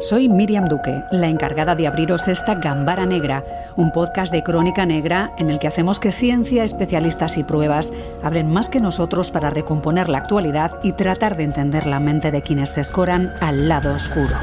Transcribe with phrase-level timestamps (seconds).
[0.00, 3.42] Soy Miriam Duque, la encargada de abriros esta Gambara Negra,
[3.74, 7.92] un podcast de crónica negra en el que hacemos que ciencia, especialistas y pruebas
[8.22, 12.42] hablen más que nosotros para recomponer la actualidad y tratar de entender la mente de
[12.42, 14.36] quienes se escoran al lado oscuro.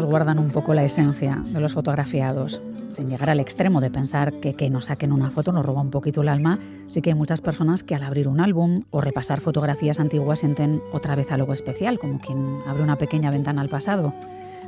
[0.00, 4.54] Guardan un poco la esencia de los fotografiados, sin llegar al extremo de pensar que
[4.54, 7.40] que nos saquen una foto nos roba un poquito el alma, sí que hay muchas
[7.40, 11.98] personas que al abrir un álbum o repasar fotografías antiguas sienten otra vez algo especial,
[11.98, 14.14] como quien abre una pequeña ventana al pasado.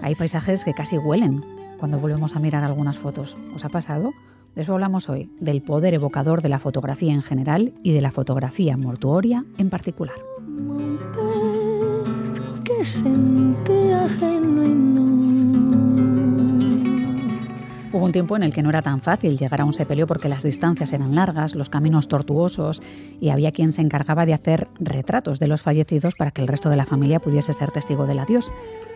[0.02, 1.42] Hay paisajes que casi huelen
[1.78, 3.36] cuando volvemos a mirar algunas fotos.
[3.54, 4.12] ¿Os ha pasado?
[4.54, 8.10] De eso hablamos hoy, del poder evocador de la fotografía en general y de la
[8.10, 10.16] fotografía mortuoria en particular.
[12.84, 13.84] Sentía.
[17.94, 20.28] Hubo un tiempo en el que no era tan fácil llegar a un sepelio porque
[20.28, 22.82] las distancias eran largas, los caminos tortuosos
[23.20, 26.70] y había quien se encargaba de hacer retratos de los fallecidos para que el resto
[26.70, 28.52] de la familia pudiese ser testigo del adiós.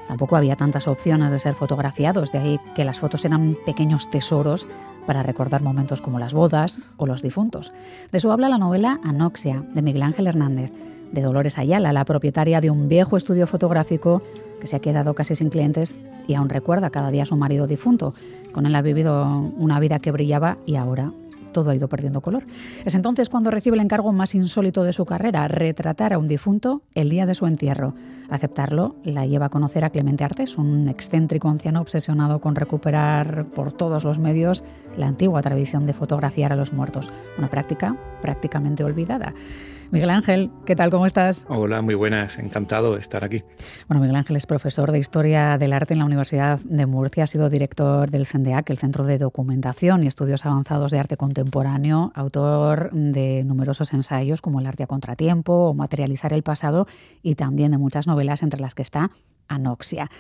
[0.09, 4.67] Tampoco había tantas opciones de ser fotografiados, de ahí que las fotos eran pequeños tesoros
[5.07, 7.73] para recordar momentos como las bodas o los difuntos.
[8.11, 10.73] De eso habla la novela Anoxia, de Miguel Ángel Hernández,
[11.13, 14.23] de Dolores Ayala, la propietaria de un viejo estudio fotográfico
[14.61, 17.67] que se ha quedado casi sin clientes y aún recuerda cada día a su marido
[17.67, 18.15] difunto.
[18.53, 21.13] Con él ha vivido una vida que brillaba y ahora
[21.53, 22.45] todo ha ido perdiendo color.
[22.85, 26.83] Es entonces cuando recibe el encargo más insólito de su carrera, retratar a un difunto
[26.95, 27.95] el día de su entierro.
[28.29, 33.73] Aceptarlo la lleva a conocer a Clemente Artes, un excéntrico anciano obsesionado con recuperar por
[33.73, 34.63] todos los medios
[34.97, 39.33] la antigua tradición de fotografiar a los muertos, una práctica prácticamente olvidada.
[39.91, 40.91] Miguel Ángel, ¿qué tal?
[40.91, 41.47] ¿Cómo estás?
[41.49, 43.43] Hola, muy buenas, encantado de estar aquí.
[43.89, 47.27] Bueno, Miguel Ángel es profesor de Historia del Arte en la Universidad de Murcia, ha
[47.27, 52.91] sido director del CENDEAC, el Centro de Documentación y Estudios Avanzados de Arte Contemporáneo, autor
[52.93, 56.87] de numerosos ensayos como El arte a contratiempo o Materializar el pasado
[57.23, 59.11] y también de muchas novelas entre las que está
[59.49, 60.11] Anoxia.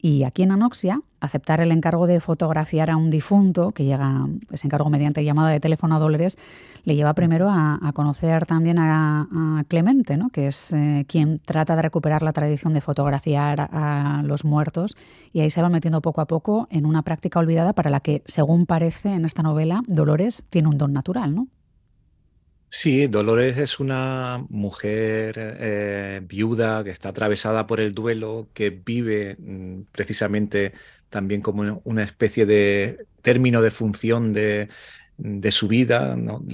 [0.00, 4.66] Y aquí en Anoxia, aceptar el encargo de fotografiar a un difunto, que llega ese
[4.66, 6.38] encargo mediante llamada de teléfono a Dolores,
[6.84, 10.28] le lleva primero a, a conocer también a, a Clemente, ¿no?
[10.28, 14.96] que es eh, quien trata de recuperar la tradición de fotografiar a, a los muertos,
[15.32, 18.22] y ahí se va metiendo poco a poco en una práctica olvidada para la que,
[18.26, 21.48] según parece en esta novela, Dolores tiene un don natural, ¿no?
[22.68, 29.36] Sí, Dolores es una mujer eh, viuda que está atravesada por el duelo, que vive
[29.38, 30.72] mm, precisamente
[31.08, 34.68] también como una especie de término de función de,
[35.16, 36.44] de su vida, ¿no?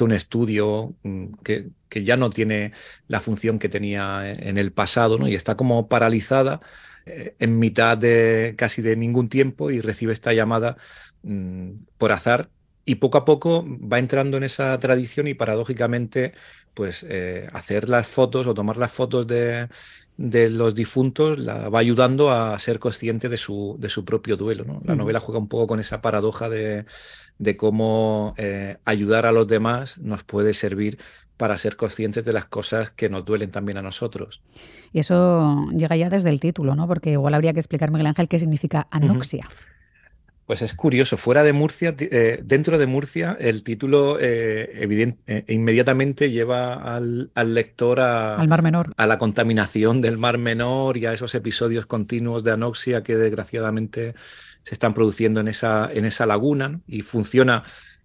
[0.00, 2.72] un estudio mm, que, ya no tiene
[3.08, 5.28] la función que tenía en el pasado ¿no?
[5.28, 6.60] y está como paralizada
[7.06, 10.76] eh, en mitad de casi de ningún tiempo y recibe esta llamada
[11.22, 12.50] mm, por azar
[12.84, 16.32] y poco a poco va entrando en esa tradición y paradójicamente,
[16.74, 19.68] pues eh, hacer las fotos o tomar las fotos de,
[20.16, 24.64] de, los difuntos la va ayudando a ser consciente de su, de su propio duelo.
[24.64, 24.80] ¿no?
[24.84, 26.84] La novela juega un poco con esa paradoja de,
[27.38, 30.98] de cómo eh, ayudar a los demás nos puede servir
[31.36, 34.42] para ser conscientes de las cosas que nos duelen también a nosotros.
[34.92, 36.86] Y eso llega ya desde el título, ¿no?
[36.86, 39.46] Porque igual habría que explicar, Miguel Ángel, qué significa anoxia.
[39.48, 39.72] Uh -huh.
[40.46, 45.44] Pues es curioso, fuera de Murcia, eh, dentro de Murcia, el título eh, evidente, eh,
[45.54, 48.92] inmediatamente lleva al, al, lector a, al Mar Menor.
[48.96, 54.14] a la contaminación del Mar Menor y a esos episodios continuos de anoxia que desgraciadamente
[54.62, 56.80] se están produciendo en esa, en esa laguna ¿no?
[56.86, 57.62] y funciona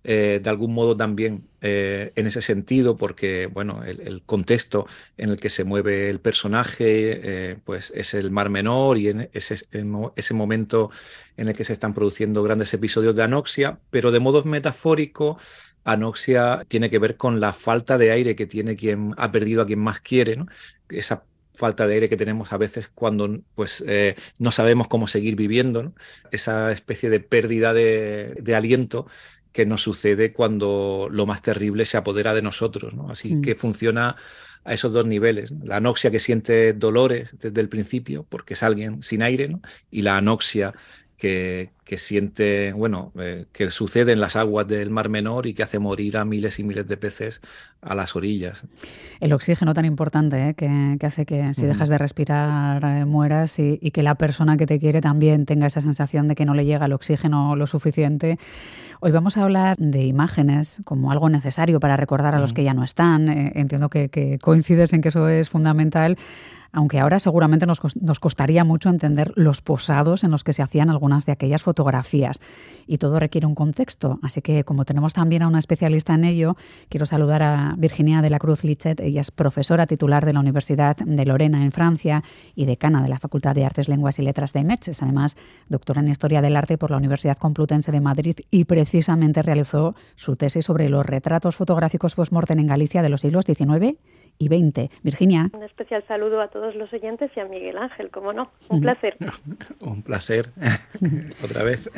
[0.09, 4.87] eh, de algún modo también eh, en ese sentido, porque bueno, el, contexto
[5.17, 9.29] en el que se mueve el personaje eh, pues es el Mar Menor y en
[9.33, 9.55] ese,
[10.15, 10.91] ese, momento
[11.35, 15.37] en el que se están produciendo grandes episodios de anoxia, pero de modo metafórico.
[15.83, 19.65] Anoxia tiene que ver con la falta de aire que tiene quien ha perdido a
[19.65, 20.47] quien más quiere, ¿no?
[20.87, 23.83] esa falta de aire que tenemos a veces cuando pues
[24.37, 25.93] no sabemos cómo seguir viviendo,
[26.31, 29.07] esa especie de pérdida de aliento
[29.51, 32.93] que nos sucede cuando lo más terrible se apodera de nosotros.
[32.93, 33.09] ¿no?
[33.09, 33.41] Así mm.
[33.41, 34.15] que funciona
[34.63, 35.51] a esos dos niveles.
[35.51, 35.65] ¿no?
[35.65, 39.61] La anoxia que siente dolores desde el principio, porque es alguien sin aire, ¿no?
[39.91, 40.73] y la anoxia
[41.17, 45.79] que, siente, bueno, eh, que sucede en las aguas del Mar Menor y que hace
[45.79, 47.39] morir a miles y miles de peces
[47.81, 48.65] a las orillas.
[49.21, 50.53] El oxígeno tan importante ¿eh?
[50.53, 54.65] que, hace que si dejas de respirar eh, mueras y, y, que la persona que
[54.65, 58.37] te quiere también tenga esa sensación de que no le llega el oxígeno lo suficiente.
[58.99, 62.73] Hoy vamos a hablar de imágenes como algo necesario para recordar a los que ya
[62.73, 63.29] no están.
[63.29, 66.17] entiendo que, que coincides en que eso es fundamental
[66.71, 67.79] aunque ahora seguramente nos,
[68.19, 71.76] costaría mucho entender los posados en los que se hacían algunas de aquellas fotografías.
[72.89, 74.19] Y todo requiere un contexto.
[74.23, 76.55] Así que como tenemos también a una especialista en ello,
[76.89, 78.99] quiero saludar a Virginia de la Cruz Lichet.
[79.01, 82.23] Ella es profesora titular de la Universidad de Lorena en Francia
[82.55, 84.87] y decana de la Facultad de Artes, Lenguas y Letras de Metz.
[84.87, 85.35] Es además
[85.67, 90.35] doctora en Historia del Arte por la Universidad Complutense de Madrid y precisamente realizó su
[90.37, 93.97] tesis sobre los retratos fotográficos post-mortem en Galicia de los siglos XIX
[94.37, 94.89] y 20.
[95.03, 95.49] Virginia.
[95.53, 98.49] Un especial saludo a todos los oyentes y a Miguel Ángel, como no.
[98.69, 99.17] Un placer.
[99.81, 100.49] Un placer.
[101.43, 101.89] Otra vez.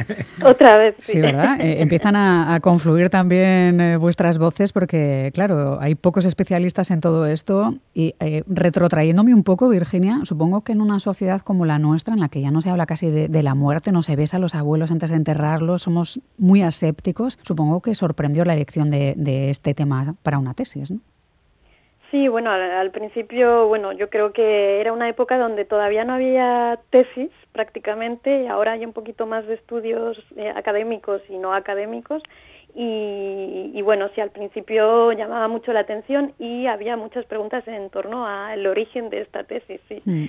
[0.44, 0.96] Otra vez.
[1.00, 1.60] Sí, ¿verdad?
[1.60, 7.26] Eh, empiezan a, confluir también eh, vuestras voces porque, claro, hay pocos especialistas en todo
[7.26, 12.14] esto y eh, retrotrayéndome un poco, Virginia, supongo que en una sociedad como la nuestra,
[12.14, 14.40] en la que ya no se habla casi de, la muerte, no se besa a
[14.40, 19.50] los abuelos antes de enterrarlos, somos muy asépticos, supongo que sorprendió la elección de, de
[19.50, 21.00] este tema para una tesis, ¿no?
[22.12, 26.80] Sí, bueno, al, principio, bueno, yo creo que era una época donde todavía no había
[26.90, 32.24] tesis prácticamente, y ahora hay un poquito más de estudios eh, académicos y no académicos,
[32.76, 38.26] y, bueno, sí, al principio llamaba mucho la atención y había muchas preguntas en torno
[38.26, 40.00] al origen de esta tesis, sí.
[40.06, 40.28] Mm.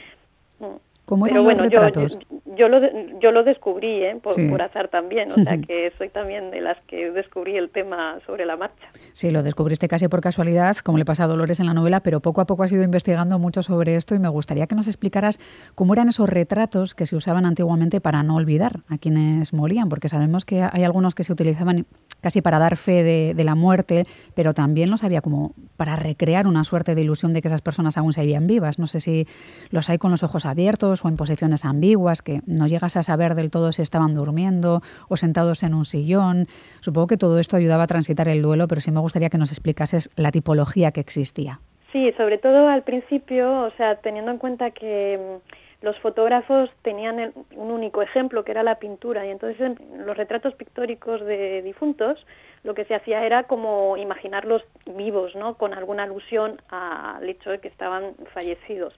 [0.58, 0.78] Mm.
[1.10, 2.18] ¿Cómo eran los retratos?
[2.56, 2.78] Yo, lo,
[3.18, 4.16] yo lo descubrí, ¿eh?
[4.22, 8.20] por, por, azar también, o sea que soy también de las que descubrí el tema
[8.26, 8.86] sobre la marcha.
[9.12, 12.20] Sí, lo descubriste casi por casualidad, como le pasa a Dolores en la novela, pero
[12.20, 15.40] poco a poco has ido investigando mucho sobre esto y me gustaría que nos explicaras
[15.74, 20.08] cómo eran esos retratos que se usaban antiguamente para no olvidar a quienes morían, porque
[20.08, 21.86] sabemos que hay algunos que se utilizaban
[22.20, 24.04] casi para dar fe de, de la muerte,
[24.36, 27.96] pero también los había como para recrear una suerte de ilusión de que esas personas
[27.96, 28.78] aún seguían vivas.
[28.78, 29.26] No sé si
[29.70, 33.34] los hay con los ojos abiertos o en posiciones ambiguas, que no llegas a saber
[33.34, 36.46] del todo si estaban durmiendo o sentados en un sillón.
[36.80, 39.50] Supongo que todo esto ayudaba a transitar el duelo, pero sí me gustaría que nos
[39.50, 41.60] explicases la tipología que existía.
[41.92, 47.32] Sí, sobre todo al principio, o sea, teniendo en cuenta que mm, los fotógrafos tenían
[47.56, 52.24] un único ejemplo, que era la pintura, y entonces en los retratos pictóricos de difuntos
[52.62, 55.54] lo que se hacía era como imaginarlos vivos, ¿no?
[55.54, 58.94] Con alguna alusión al hecho de que estaban fallecidos.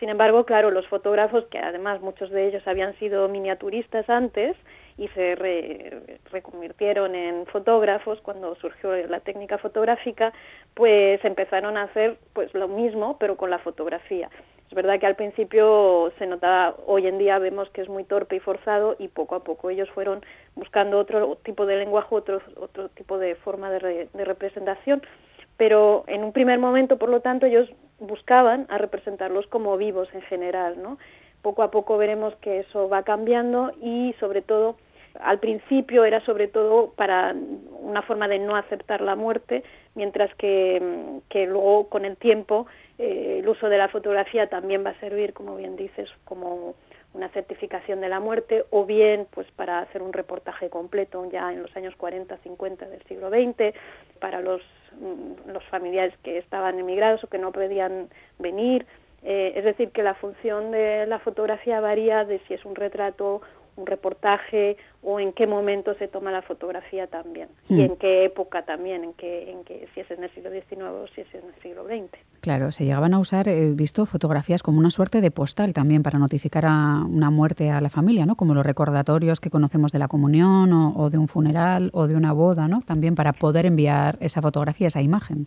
[0.00, 4.56] Sin embargo, claro, los fotógrafos, que además muchos de ellos habían sido miniaturistas antes
[4.96, 5.34] y se
[6.32, 10.32] reconvirtieron en fotógrafos cuando surgió la técnica fotográfica,
[10.72, 14.30] pues empezaron a hacer pues lo mismo, pero con la fotografía.
[14.70, 18.36] Es verdad que al principio se notaba, hoy en día vemos que es muy torpe
[18.36, 20.24] y forzado y poco a poco ellos fueron
[20.54, 25.02] buscando otro tipo de lenguaje, otro, otro tipo de forma de, de representación,
[25.60, 27.68] pero en un primer momento, por lo tanto, ellos
[27.98, 30.96] buscaban a representarlos como vivos en general, ¿no?
[31.42, 34.76] Poco a poco veremos que eso va cambiando y sobre todo
[35.20, 37.34] al principio era sobre todo para
[37.78, 39.62] una forma de no aceptar la muerte,
[39.94, 40.80] mientras que,
[41.46, 42.66] luego con el tiempo
[42.96, 46.74] eh, el uso de la fotografía también va a servir, como bien dices, como
[47.12, 51.62] una certificación de la muerte o bien pues para hacer un reportaje completo ya en
[51.62, 53.74] los años 40, 50 del siglo XX
[54.20, 54.62] para los
[54.98, 58.08] Mm, los familiares que estaban emigrados o que no podían
[58.38, 58.86] venir.
[59.22, 63.42] Eh, es decir, que la función de la fotografía varía de si es un retrato,
[63.76, 67.80] un reportaje o en qué momento se toma la fotografía también y hmm.
[67.80, 71.06] en qué época también, en qué, en qué, si es en el siglo XIX o
[71.14, 72.18] si es en el siglo XX.
[72.40, 76.18] Claro, se llegaban a usar, he visto fotografías como una suerte de postal también para
[76.18, 78.34] notificar a una muerte a la familia, ¿no?
[78.34, 82.32] Como los recordatorios que conocemos de la comunión o, de un funeral o de una
[82.32, 82.80] boda, ¿no?
[82.82, 85.46] También para poder enviar esa fotografía, esa imagen.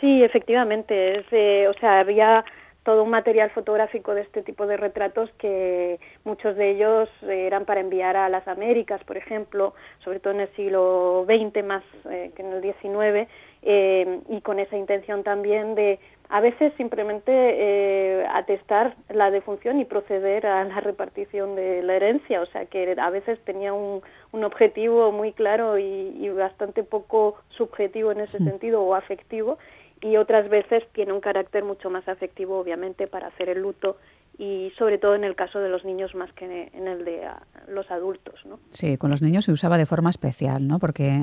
[0.00, 1.26] Sí, efectivamente, es,
[1.68, 2.44] o sea, había
[2.88, 7.80] todo un material fotográfico de este tipo de retratos que muchos de ellos eran para
[7.80, 12.40] enviar a las Américas, por ejemplo, sobre todo en el siglo XX más eh, que
[12.40, 13.28] en el XIX,
[13.60, 15.98] eh, y con esa intención también de
[16.30, 22.40] a veces simplemente eh, atestar la defunción y proceder a la repartición de la herencia,
[22.40, 24.00] o sea que a veces tenía un,
[24.32, 29.58] un objetivo muy claro y, bastante poco subjetivo en ese sentido o afectivo
[30.00, 33.96] y otras veces tiene un carácter mucho más afectivo, obviamente, para hacer el luto
[34.38, 37.28] y sobre todo en el caso de los niños más que en el de
[37.68, 38.60] los adultos, ¿no?
[38.70, 40.78] Sí, con los niños se usaba de forma especial, ¿no?
[40.78, 41.18] Porque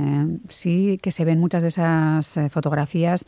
[0.50, 3.26] sí que se ven muchas de esas eh, fotografías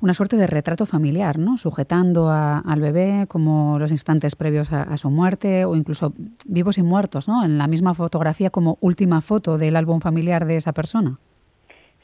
[0.00, 1.58] una suerte de retrato familiar, ¿no?
[1.58, 6.14] Sujetando al bebé como los instantes previos a, su muerte o incluso
[6.46, 7.44] vivos y muertos, ¿no?
[7.44, 11.18] En la misma fotografía como última foto del álbum familiar de esa persona.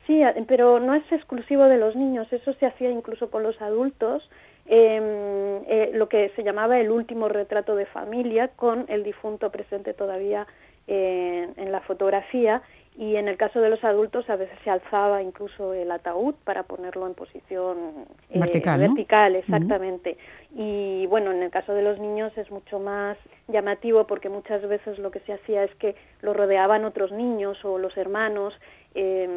[0.07, 4.29] Sí, pero no es exclusivo de los niños, eso se hacía incluso con los adultos,
[4.67, 9.95] em, eh, lo que se llamaba el último retrato de familia con el difunto presente
[9.95, 10.47] todavía
[10.89, 12.63] en la fotografía
[12.99, 16.63] y en el caso de los adultos a veces se alzaba incluso el ataúd para
[16.63, 20.17] ponerlo en posición eh, vertical, vertical exactamente.
[20.55, 24.99] Y bueno, en el caso de los niños es mucho más llamativo porque muchas veces
[24.99, 28.55] lo que se hacía es que lo rodeaban otros niños o los hermanos,
[28.97, 29.29] eh,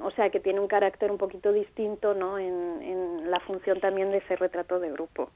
[0.00, 2.38] o sea que tiene un carácter un poquito distinto ¿no?
[2.38, 5.30] en, en la función también de ese retrato de grupo.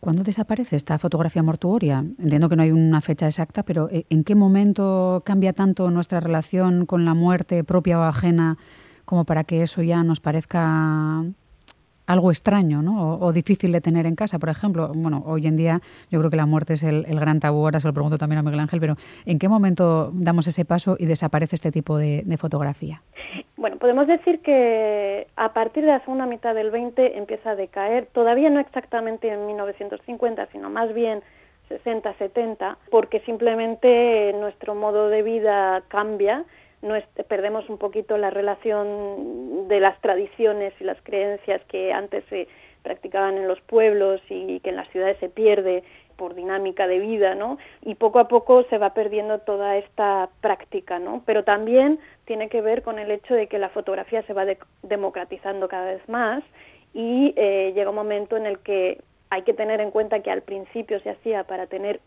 [0.00, 2.04] ¿Cuándo desaparece esta fotografía mortuoria?
[2.18, 6.20] Entiendo que no hay una fecha exacta, pero eh, ¿en qué momento cambia tanto nuestra
[6.20, 8.56] relación con la muerte propia o ajena
[9.04, 11.24] como para que eso ya nos parezca
[12.08, 13.18] algo extraño ¿no?
[13.20, 14.90] o, difícil de tener en casa, por ejemplo.
[14.94, 17.86] Bueno, hoy en día yo creo que la muerte es el, gran tabú, ahora se
[17.86, 18.96] lo pregunto también a Miguel Ángel, pero
[19.26, 23.02] ¿en qué momento damos ese paso y desaparece este tipo de, fotografía?
[23.56, 28.06] Bueno, podemos decir que a partir de la segunda mitad del 20 empieza a decaer,
[28.06, 31.20] todavía no exactamente en 1950, sino más bien
[31.68, 36.44] 60, 70, porque simplemente nuestro modo de vida cambia
[36.82, 36.94] no
[37.28, 42.48] perdemos un poquito la relación de las tradiciones y las creencias que antes se
[42.82, 45.82] practicaban en los pueblos y que en las ciudades se pierde
[46.16, 47.58] por dinámica de vida, ¿no?
[47.82, 51.22] Y poco a poco se va perdiendo toda esta práctica, ¿no?
[51.24, 54.44] Pero también tiene que ver con el hecho de que la fotografía se va
[54.82, 56.42] democratizando cada vez más
[56.92, 60.42] y eh, llega un momento en el que hay que tener en cuenta que al
[60.42, 62.00] principio se hacía para tener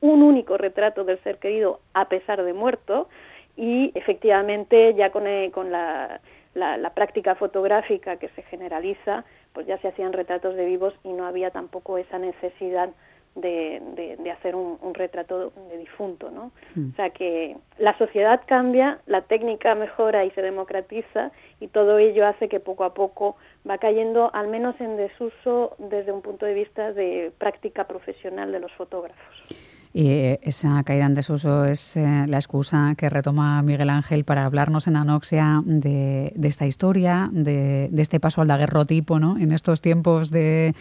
[0.00, 3.08] un único retrato del ser querido a pesar de muerto,
[3.56, 6.20] y efectivamente ya con, eh, con la,
[6.54, 11.26] la, práctica fotográfica que se generaliza, pues ya se hacían retratos de vivos y no
[11.26, 12.90] había tampoco esa necesidad
[13.36, 16.52] de, de, hacer un, retrato de difunto, ¿no?
[16.74, 16.90] Hmm.
[16.92, 22.26] O sea que la sociedad cambia, la técnica mejora y se democratiza y todo ello
[22.26, 23.36] hace que poco a poco
[23.68, 28.60] va cayendo al menos en desuso desde un punto de vista de práctica profesional de
[28.60, 29.73] los fotógrafos.
[29.96, 30.08] Y
[30.42, 34.96] esa caída en desuso es eh, la excusa que retoma Miguel Ángel para hablarnos en
[34.96, 39.38] Anoxia de, esta historia, de, este paso al daguerrotipo, ¿no?
[39.38, 40.74] En estos tiempos de,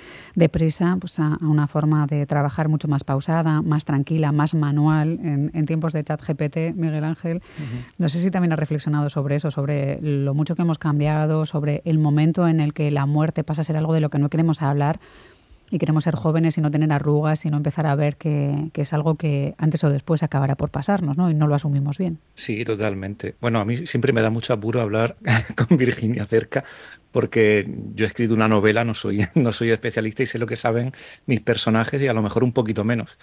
[0.51, 5.65] prisa, pues a, una forma de trabajar mucho más pausada, más tranquila, más manual, en,
[5.67, 7.43] tiempos de chat GPT, Miguel Ángel.
[7.99, 11.83] No sé si también ha reflexionado sobre eso, sobre lo mucho que hemos cambiado, sobre
[11.85, 14.29] el momento en el que la muerte pasa a ser algo de lo que no
[14.29, 14.99] queremos hablar
[15.69, 18.93] y queremos ser jóvenes y no tener arrugas y no empezar a ver que, es
[18.93, 21.31] algo que antes o después acabará por pasarnos, ¿no?
[21.31, 22.19] Y no lo asumimos bien.
[22.35, 23.35] Sí, totalmente.
[23.41, 25.15] Bueno, a mí siempre me da mucho apuro hablar
[25.55, 26.63] con Virginia cerca
[27.11, 30.55] porque yo he escrito una novela, no soy, no soy especialista y sé lo que
[30.55, 30.91] saben
[31.27, 33.17] mis personajes y a lo mejor un poquito menos.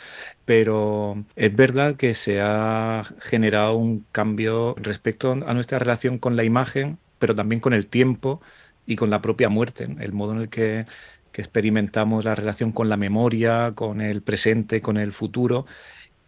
[0.44, 6.44] Pero es verdad que se ha generado un cambio respecto a nuestra relación con la
[6.44, 8.40] imagen, pero también con el tiempo
[8.86, 10.86] y con la propia muerte, el modo en el que
[11.32, 15.66] que experimentamos la relación con la memoria, con el presente, con el futuro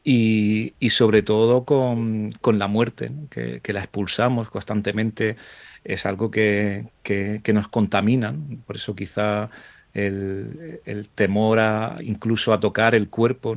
[0.05, 5.37] y, sobre todo con, la muerte, que, la expulsamos constantemente,
[5.85, 6.89] es algo que,
[7.53, 8.35] nos contamina.
[8.67, 9.51] Por eso quizá
[9.95, 13.57] el, temor a, incluso a tocar el cuerpo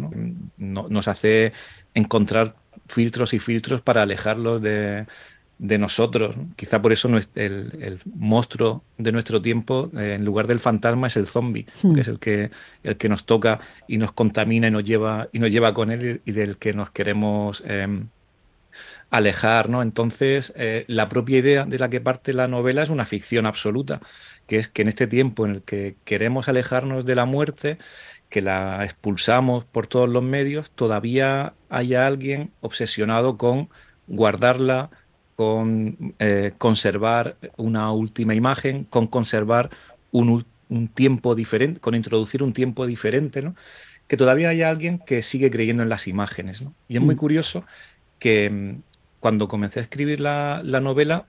[0.58, 1.54] nos hace
[1.94, 2.56] encontrar
[2.88, 5.08] filtros y filtros para alejarlos de,
[5.58, 6.36] de nosotros.
[6.56, 11.16] Quizá por eso el, el, monstruo de nuestro tiempo, eh, en lugar del fantasma, es
[11.18, 11.94] el zombie, hmm.
[11.94, 12.52] que es el que,
[12.84, 16.22] el que nos toca y nos contamina y nos lleva, y nos lleva con él
[16.26, 18.08] y del que nos queremos em,
[19.10, 19.70] alejar.
[19.70, 19.82] ¿no?
[19.82, 24.02] Entonces, eh, la propia idea de la que parte la novela es una ficción absoluta,
[24.48, 27.78] que es que en este tiempo en el que queremos alejarnos de la muerte,
[28.30, 33.70] que la expulsamos por todos los medios, todavía haya alguien obsesionado con
[34.08, 34.90] guardarla,
[35.36, 39.70] con eh, conservar una última imagen, con conservar
[40.12, 40.46] un,
[40.94, 43.56] tiempo diferente, con introducir un tiempo diferente, ¿no?
[44.08, 46.64] que todavía hay alguien que sigue creyendo en las imágenes.
[46.88, 47.18] Y es muy mm.
[47.18, 47.66] curioso
[48.20, 48.82] que mm,
[49.20, 51.26] cuando comencé a escribir la, novela,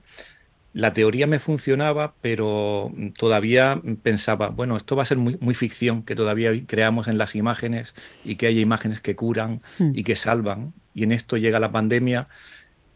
[0.73, 5.53] la teoría me funcionaba, pero mm, todavía pensaba, bueno, esto va a ser muy, muy,
[5.53, 10.15] ficción, que todavía creamos en las imágenes y que haya imágenes que curan y que
[10.15, 10.73] salvan.
[10.93, 12.27] Y en esto llega la pandemia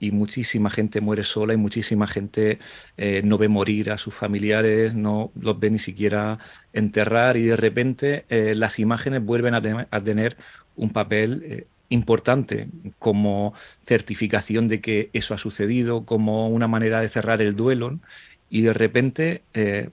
[0.02, 2.58] y muchísima gente muere sola y muchísima gente
[2.98, 6.40] eh, no ve morir a sus familiares, no los ve ni siquiera
[6.74, 9.62] enterrar y de repente eh, las imágenes vuelven a,
[10.04, 10.38] tener
[10.76, 12.68] un papel eh, importante
[12.98, 13.54] como
[13.86, 18.00] certificación de que eso ha sucedido, como una manera de cerrar el duelo.
[18.50, 19.44] y de repente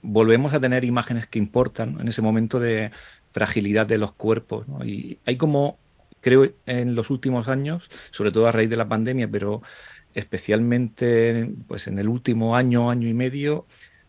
[0.03, 2.91] volvemos a tener imágenes que importan en ese momento de
[3.31, 4.67] fragilidad de los cuerpos.
[4.85, 5.79] Y hay como,
[6.21, 9.63] creo, en los últimos años, sobre todo a raíz de la pandemia, pero
[10.15, 13.67] especialmente pues, en el último año, año y medio,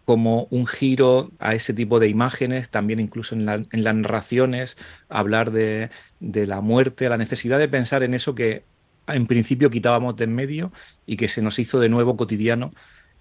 [0.10, 4.76] como un giro a ese tipo de imágenes, también incluso en, las narraciones,
[5.08, 8.64] hablar de, la muerte, la necesidad de pensar en eso que
[9.08, 10.72] en principio quitábamos de en medio
[11.06, 12.74] y que se nos hizo de nuevo cotidiano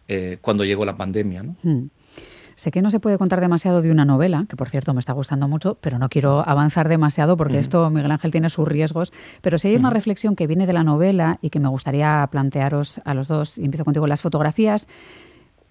[0.06, 1.42] eh, cuando llegó la pandemia.
[1.62, 1.88] Hmm.
[2.59, 5.12] Sé que no se puede contar demasiado de una novela, que por cierto me está
[5.12, 9.12] gustando mucho, pero no quiero avanzar demasiado porque esto, Miguel Ángel, tiene sus riesgos.
[9.43, 13.00] Pero si hay una reflexión que viene de la novela y que me gustaría plantearos
[13.05, 14.88] a los dos, y empiezo contigo, las fotografías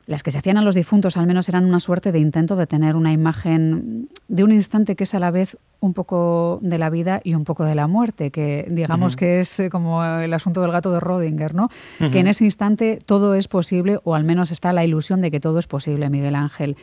[0.06, 2.66] las que se hacían a los difuntos al menos eran una suerte de intento de
[2.66, 6.90] tener una imagen de un instante que es a la vez un poco de la
[6.90, 10.62] vida y un poco de la muerte, que digamos que es eh, como el asunto
[10.62, 11.70] del gato de Rodinger, ¿no?
[12.00, 15.40] Que en ese instante todo es posible o al menos está la ilusión de que
[15.40, 16.78] todo es posible, Miguel Ángel.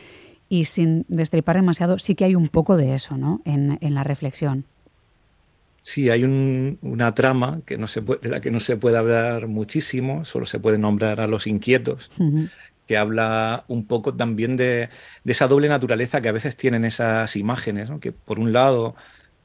[0.47, 3.41] Y sin destripar demasiado, sí que hay un poco de eso, ¿no?
[3.45, 4.65] En, la reflexión.
[5.81, 10.25] Sí, hay una trama que no se de la que no se puede hablar muchísimo,
[10.25, 12.11] solo se puede nombrar a los inquietos,
[12.87, 14.89] que habla un poco también de,
[15.25, 18.95] esa doble naturaleza que a veces tienen esas imágenes, que por un lado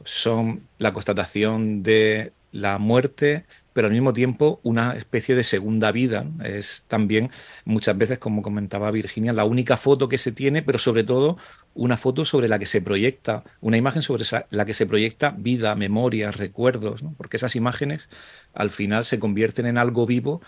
[0.04, 6.26] son la constatación de la muerte, pero al mismo tiempo una especie de segunda vida.
[6.42, 7.30] Es también
[7.64, 11.36] muchas veces, como comentaba Virginia, la única foto que se tiene, pero sobre todo
[11.74, 15.74] una foto sobre la que se proyecta, una imagen sobre la que se proyecta vida,
[15.76, 18.08] memoria, recuerdos, porque esas imágenes
[18.52, 20.40] al final se convierten en algo vivo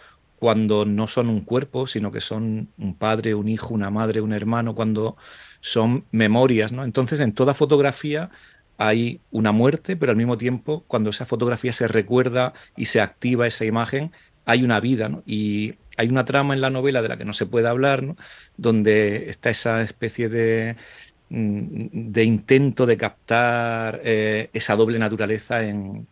[0.42, 4.32] cuando no son un cuerpo, sino que son un padre, un hijo, una madre, un
[4.32, 5.16] hermano, cuando
[5.60, 6.82] son memorias, ¿no?
[6.82, 8.28] Entonces, en toda fotografía
[8.76, 13.46] hay una muerte, pero al mismo tiempo, cuando esa fotografía se recuerda y se activa
[13.46, 14.10] esa imagen,
[14.44, 15.22] hay una vida, ¿no?
[15.26, 18.16] Y hay una trama en la novela de la que no se puede hablar, ¿no?
[18.56, 20.74] Donde está esa especie de,
[21.28, 26.08] mm, de intento de captar eh, esa doble naturaleza en,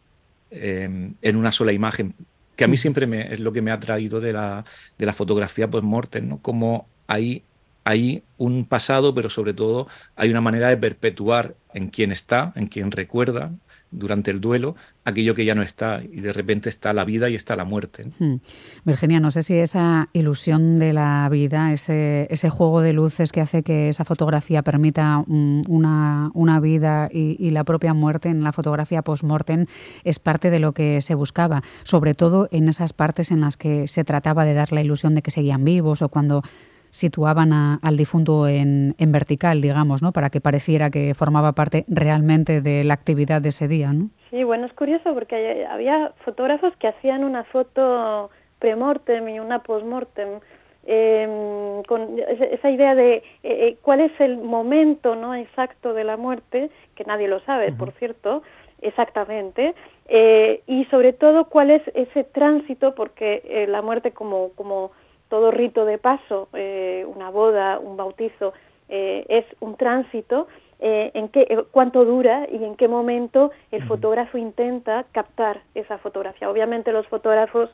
[0.53, 2.15] en una sola imagen
[2.61, 4.67] que a mí siempre me, es lo que me ha traído de la,
[4.99, 6.43] de la fotografía post-mortem, ¿no?
[6.43, 7.43] Como hay,
[7.85, 12.67] hay un pasado, pero sobre todo hay una manera de perpetuar en quien está, en
[12.67, 13.51] quien recuerda,
[13.91, 17.35] durante el duelo aquello que ya no está y de repente está la vida y
[17.35, 18.07] está la muerte.
[18.19, 18.37] Hmm.
[18.85, 23.41] Virginia, no sé si esa ilusión de la vida, ese, ese juego de luces que
[23.41, 28.53] hace que esa fotografía permita mm, una, una, vida y, la propia muerte en la
[28.53, 29.67] fotografía post-mortem
[30.05, 33.89] es parte de lo que se buscaba, sobre todo en esas partes en las que
[33.89, 36.43] se trataba de dar la ilusión de que seguían vivos o cuando
[36.91, 40.13] situaban al difunto en, vertical, digamos, ¿no?
[40.13, 44.11] Para que pareciera que formaba parte realmente de la actividad de ese día, ¿no?
[44.31, 50.41] Sí, bueno, es curioso porque había fotógrafos que hacían una foto premortem y una postmortem
[50.87, 56.17] eh, con esa idea de eh, eh, cuál es el momento no exacto de la
[56.17, 58.43] muerte, que nadie lo sabe, por cierto,
[58.81, 59.75] exactamente,
[60.09, 64.93] eh, y sobre todo cuál es ese tránsito, porque la muerte como, como
[65.31, 68.53] todo rito de paso, eh, una boda, un bautizo,
[68.91, 70.49] eh, es un tránsito,
[70.81, 76.51] eh, en qué, cuánto dura y en qué momento el fotógrafo intenta captar esa fotografía.
[76.51, 77.71] Obviamente los fotógrafos,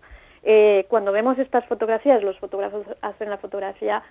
[0.88, 4.03] cuando vemos estas fotografías, los fotógrafos hacen la fotografía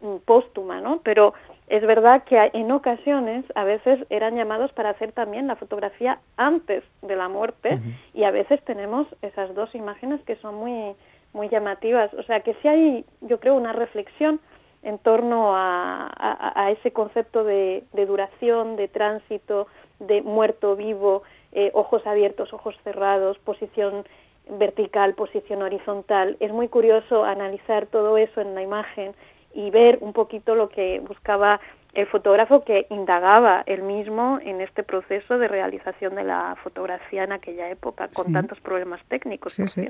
[0.00, 1.00] mm, póstuma, ¿no?
[1.02, 1.34] Pero
[1.66, 6.84] es verdad que en ocasiones a veces eran llamados para hacer también la fotografía antes
[7.00, 7.80] de la muerte
[8.14, 10.94] y a veces tenemos esas dos imágenes que son muy
[11.32, 12.12] muy llamativas.
[12.14, 14.40] O sea que sí hay, yo creo, una reflexión
[14.82, 19.68] en torno a, ese concepto de, duración, de tránsito,
[20.00, 24.04] de muerto vivo, eh, ojos abiertos, ojos cerrados, posición
[24.48, 26.36] vertical, posición horizontal.
[26.40, 29.14] Es muy curioso analizar todo eso en la imagen
[29.54, 31.60] y ver un poquito lo que buscaba
[31.94, 37.32] el fotógrafo que indagaba él mismo en este proceso de realización de la fotografía en
[37.32, 39.52] aquella época con tantos problemas técnicos.
[39.52, 39.88] Sí, sí.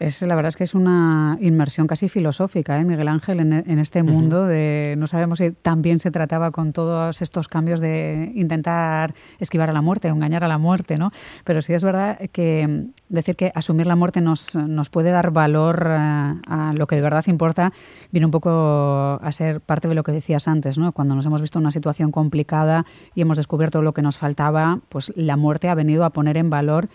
[0.00, 4.02] Es, la verdad es que es una inmersión casi filosófica, ¿eh, Miguel Ángel, en, este
[4.02, 9.70] mundo de no sabemos si también se trataba con todos estos cambios de intentar esquivar
[9.70, 11.10] a la muerte o engañar a la muerte, ¿no?
[11.44, 15.86] Pero sí es verdad que decir que asumir la muerte nos, nos puede dar valor
[15.86, 17.72] a, eh, a lo que de verdad importa
[18.10, 20.90] viene un poco a ser parte de lo que decías antes, ¿no?
[20.90, 25.12] Cuando nos hemos visto una situación complicada y hemos descubierto lo que nos faltaba, pues
[25.16, 26.88] la muerte ha venido a poner en valor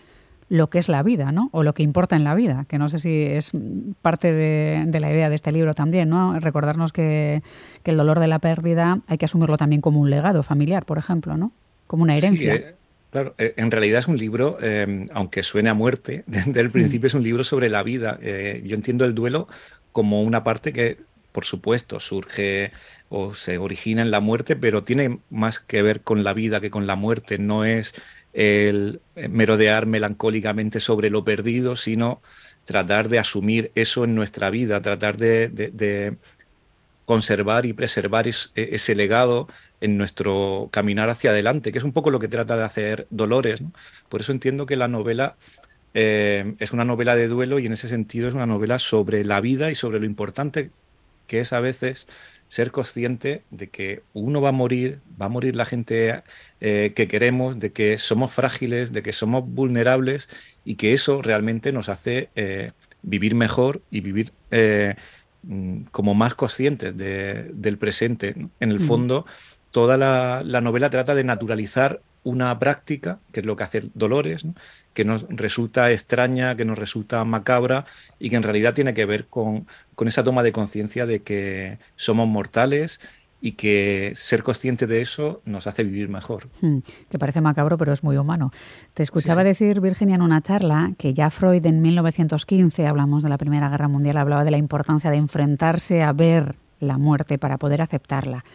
[0.49, 1.49] lo que es la vida, ¿no?
[1.51, 3.53] O lo que importa en la vida, que no sé si es
[4.01, 6.39] parte de, la idea de este libro también, ¿no?
[6.39, 7.41] Recordarnos que,
[7.83, 11.37] el dolor de la pérdida hay que asumirlo también como un legado familiar, por ejemplo,
[11.37, 11.51] ¿no?
[11.87, 12.55] Como una herencia.
[12.55, 12.75] Eh,
[13.09, 17.07] claro, eh, en realidad es un libro, eh, aunque suene a muerte, desde el principio
[17.07, 18.19] es un libro sobre la vida.
[18.63, 19.47] yo entiendo el duelo
[19.91, 20.97] como una parte que
[21.33, 22.71] por supuesto, surge
[23.09, 26.71] o se origina en la muerte, pero tiene más que ver con la vida que
[26.71, 27.37] con la muerte.
[27.39, 27.93] No es
[28.33, 32.21] el merodear melancólicamente sobre lo perdido, sino
[32.65, 36.17] tratar de asumir eso en nuestra vida, tratar de,
[37.05, 39.47] conservar y preservar e, ese legado
[39.81, 43.63] en nuestro caminar hacia adelante, que es un poco lo que trata de hacer Dolores.
[44.07, 45.35] Por eso entiendo que la novela
[45.93, 49.41] eh, es una novela de duelo y en ese sentido es una novela sobre la
[49.41, 50.71] vida y sobre lo importante
[51.27, 52.07] que es a veces
[52.53, 56.21] ser consciente de que uno va a morir, va a morir la gente
[56.61, 60.29] eh, que queremos, de que somos frágiles, de que somos vulnerables
[60.63, 64.93] y que eso realmente nos hace eh, vivir mejor y vivir eh,
[65.41, 68.35] mm, como más conscientes del presente.
[68.59, 69.25] En el fondo,
[69.71, 74.45] toda la, la novela trata de naturalizar una práctica, que es lo que hace Dolores,
[74.93, 77.85] que nos resulta extraña, que nos resulta macabra
[78.19, 81.79] y que en realidad tiene que ver con, con esa toma de conciencia de que
[81.95, 82.99] somos mortales
[83.41, 86.47] y que ser consciente de eso nos hace vivir mejor.
[86.61, 86.77] Hmm,
[87.09, 88.53] que parece macabro, pero es muy humano.
[88.93, 93.37] Te escuchaba decir, Virginia, en una charla que ya Freud en 1915, hablamos de la
[93.37, 97.81] Primera Guerra Mundial, hablaba de la importancia de enfrentarse a ver la muerte para poder
[97.81, 98.45] aceptarla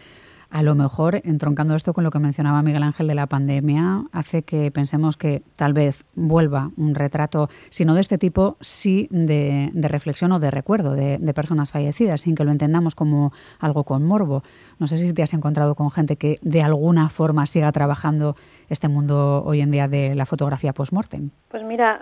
[0.51, 4.43] a lo mejor, entroncando esto con lo que mencionaba Miguel Ángel de la pandemia, hace
[4.43, 9.71] que pensemos que tal vez vuelva un retrato, si no de este tipo, sí de,
[9.75, 14.43] reflexión o de recuerdo de, personas fallecidas, sin que lo entendamos como algo con morbo.
[14.79, 18.35] No sé si te has encontrado con gente que de alguna forma siga trabajando
[18.71, 21.31] este mundo hoy en día de la fotografía post-mortem.
[21.49, 22.01] Pues mira,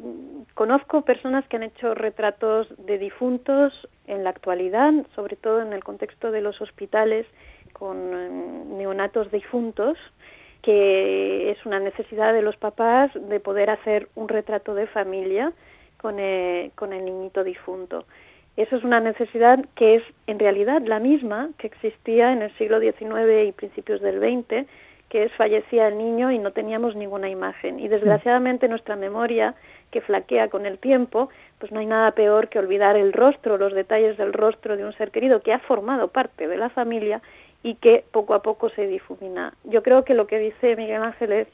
[0.55, 5.83] conozco personas que han hecho retratos de difuntos en la actualidad, sobre todo en el
[5.83, 7.27] contexto de los hospitales
[7.79, 9.99] con em, neonatos difuntos,
[10.63, 15.53] que es una necesidad de los papás de poder hacer un retrato de familia
[15.99, 18.07] con el, con el niñito difunto.
[18.57, 22.81] Eso es una necesidad que es en realidad la misma que existía en el siglo
[22.81, 24.67] XIX y principios del XX,
[25.11, 27.79] que es fallecía el niño y no teníamos ninguna imagen.
[27.79, 29.55] Y desgraciadamente nuestra memoria,
[29.91, 33.73] que flaquea con el tiempo, pues no hay nada peor que olvidar el rostro, los
[33.73, 37.21] detalles del rostro de un ser querido que ha formado parte de la familia
[37.67, 39.53] y que poco a poco se difumina.
[39.65, 41.49] Yo creo que lo que dice Miguel Ángel es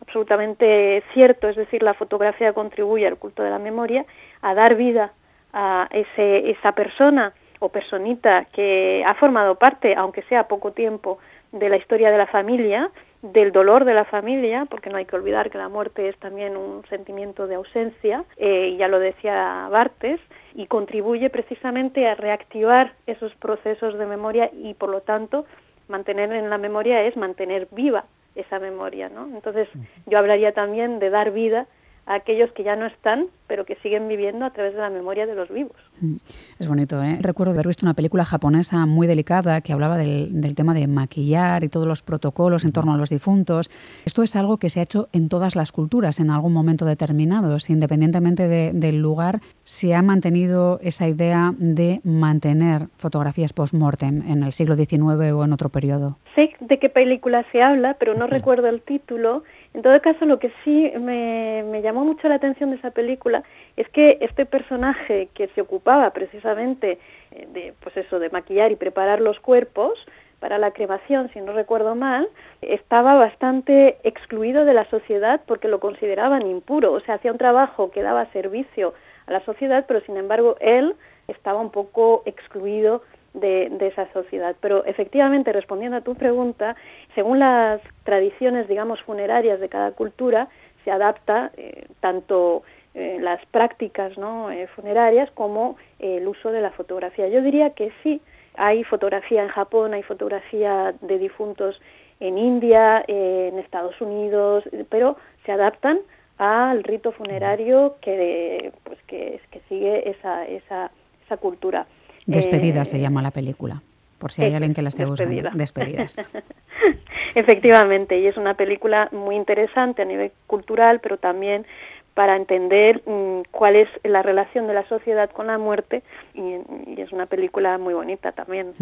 [0.00, 4.06] absolutamente cierto, es decir, la fotografía contribuye al culto de la memoria,
[4.40, 5.12] a dar vida
[5.52, 11.18] a ese, esa persona o personita que ha formado parte, aunque sea poco tiempo,
[11.52, 12.90] de la historia de la familia,
[13.22, 16.56] del dolor de la familia, porque no hay que olvidar que la muerte es también
[16.56, 20.20] un sentimiento de ausencia, eh, ya lo decía Bartes,
[20.54, 25.44] y contribuye precisamente a reactivar esos procesos de memoria y por lo tanto
[25.88, 28.04] mantener en la memoria es mantener viva
[28.34, 29.26] esa memoria, ¿no?
[29.26, 29.68] Entonces
[30.06, 31.66] yo hablaría también de dar vida
[32.06, 35.26] a aquellos que ya no están, pero que siguen viviendo a través de la memoria
[35.26, 35.74] de los vivos.
[36.00, 36.14] Mm.
[36.60, 37.18] Es bonito, ¿eh?
[37.20, 41.68] Recuerdo haber visto una película japonesa muy delicada que hablaba del, tema de maquillar y
[41.68, 43.68] todos los protocolos en torno a los difuntos.
[44.04, 47.56] Esto es algo que se ha hecho en todas las culturas en algún momento determinado,
[47.68, 54.76] independientemente del lugar, se ha mantenido esa idea de mantener fotografías post-mortem en el siglo
[54.76, 56.18] XIX o en otro periodo.
[56.36, 60.40] Sé de qué película se habla, pero no recuerdo el título en todo caso, lo
[60.40, 63.39] que sí me, me, llamó mucho la atención de esa película
[63.76, 66.98] es que este personaje que se ocupaba precisamente
[67.30, 69.98] eh, de, pues eso, de maquillar y preparar los cuerpos
[70.40, 72.26] para la cremación, si no recuerdo mal,
[72.62, 77.90] estaba bastante excluido de la sociedad porque lo consideraban impuro, o sea, hacía un trabajo
[77.90, 78.94] que daba servicio
[79.26, 80.94] a la sociedad, pero sin embargo él
[81.28, 83.02] estaba un poco excluido
[83.34, 84.56] de, esa sociedad.
[84.60, 86.76] Pero efectivamente, respondiendo a tu pregunta,
[87.14, 90.48] según las tradiciones, digamos, funerarias de cada cultura,
[90.84, 92.62] se adapta eh, tanto
[92.94, 94.50] eh, las prácticas ¿no?
[94.50, 97.28] Eh, funerarias como el uso de la fotografía.
[97.28, 98.20] Yo diría que sí,
[98.54, 101.80] hay fotografía en Japón, hay fotografía de difuntos
[102.18, 106.00] en India, en Estados Unidos, pero se adaptan
[106.40, 110.90] al rito funerario que, pues, que, que sigue esa, esa,
[111.26, 111.86] esa cultura.
[112.26, 113.82] Despedida se eh, llama la película,
[114.18, 115.50] por si hay alguien que la esté buscando.
[115.52, 116.16] Despedidas.
[117.34, 121.66] Efectivamente, y es una película muy interesante a nivel cultural, pero también
[122.14, 126.02] para entender mm, cuál es la relación de la sociedad con la muerte
[126.34, 128.74] y, es una película muy bonita también.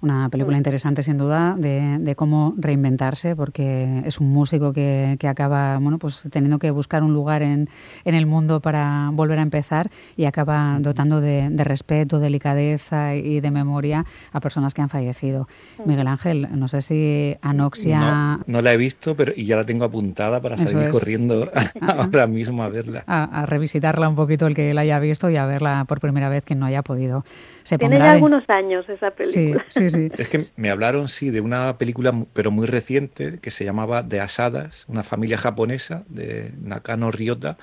[0.00, 5.78] Una película interesante sin duda de, cómo reinventarse porque es un músico que, que, acaba
[5.78, 7.68] bueno pues teniendo que buscar un lugar en,
[8.04, 13.50] en, el mundo para volver a empezar y acaba dotando de, respeto, delicadeza y de
[13.52, 15.46] memoria a personas que han fallecido.
[15.84, 18.40] Miguel Ángel, no sé si Anoxia...
[18.46, 21.48] No, la he visto pero y ya la tengo apuntada para salir corriendo
[21.80, 23.04] ahora mismo a verla.
[23.06, 26.44] A, revisitarla un poquito el que la haya visto y a verla por primera vez
[26.44, 27.24] quien no haya podido.
[27.62, 29.64] Se Tiene ya algunos años esa película.
[29.68, 30.12] Sí, sí, sí.
[30.16, 34.20] Es que me hablaron, sí, de una película, pero muy reciente, que se llamaba De
[34.20, 37.56] Asadas, una familia japonesa de Nakano Ryota,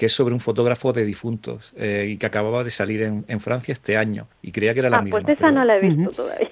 [0.00, 3.72] que es sobre un fotógrafo de difuntos eh, y que acababa de salir en, Francia
[3.72, 4.28] este año.
[4.40, 5.20] Y creía que era la ah, misma.
[5.20, 6.48] Pues esa no la he visto todavía.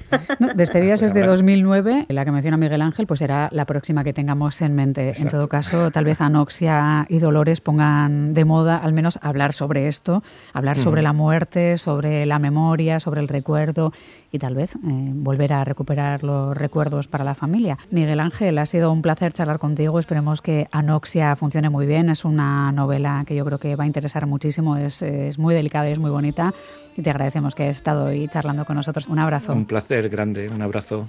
[0.55, 4.13] despedidas pues es de 2009, la que menciona Miguel Ángel, pues será la próxima que
[4.13, 5.15] tengamos en mente.
[5.19, 9.89] En todo caso, tal vez Anoxia y Dolores pongan de moda al menos hablar sobre
[9.89, 13.95] esto, hablar sobre la muerte, sobre la memoria, sobre el recuerdo
[14.31, 17.79] y tal vez eh, volver a recuperar los recuerdos para la familia.
[17.91, 19.99] Miguel Ángel, ha sido un placer charlar contigo.
[19.99, 22.11] Esperemos que Anoxia funcione muy bien.
[22.11, 24.77] Es una novela que yo creo que va a interesar muchísimo.
[24.77, 26.53] Es, es muy delicada y es muy bonita.
[26.97, 29.07] Y te agradecemos que hayas estado hoy charlando con nosotros.
[29.07, 29.53] Un abrazo.
[29.53, 31.07] Un placer grande, un abrazo.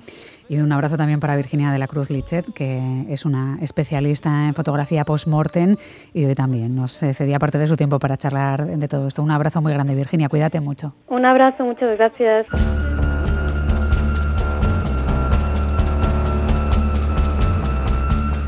[0.48, 4.54] Y un abrazo también para Virginia de la Cruz Lichet, que es una especialista en
[4.54, 5.76] fotografía post-mortem
[6.14, 9.22] y hoy también nos cedía parte de su tiempo para charlar de todo esto.
[9.22, 10.28] Un abrazo muy grande, Virginia.
[10.28, 10.94] Cuídate mucho.
[11.08, 12.48] Un abrazo, muchas gracias.